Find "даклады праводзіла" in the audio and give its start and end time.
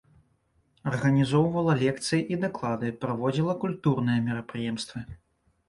2.45-3.59